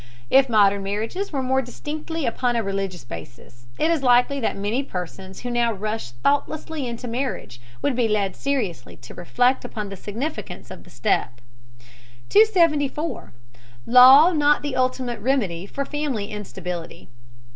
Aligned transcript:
If 0.31 0.49
modern 0.49 0.81
marriages 0.81 1.31
were 1.31 1.43
more 1.43 1.61
distinctly 1.61 2.25
upon 2.25 2.55
a 2.55 2.63
religious 2.63 3.03
basis, 3.03 3.67
it 3.77 3.91
is 3.91 4.01
likely 4.01 4.39
that 4.39 4.57
many 4.57 4.81
persons 4.81 5.41
who 5.41 5.51
now 5.51 5.71
rush 5.71 6.13
thoughtlessly 6.23 6.87
into 6.87 7.07
marriage 7.07 7.61
would 7.83 7.95
be 7.95 8.07
led 8.07 8.35
seriously 8.35 8.97
to 8.97 9.13
reflect 9.13 9.63
upon 9.63 9.89
the 9.89 9.95
significance 9.95 10.71
of 10.71 10.85
the 10.85 10.89
step. 10.89 11.39
274. 12.29 13.31
LAW 13.85 14.33
NOT 14.33 14.63
THE 14.63 14.75
UTLIMATE 14.75 15.19
REMEDY 15.21 15.65
FOR 15.67 15.85
FAMILY 15.85 16.31
INSTABILITY. 16.31 17.07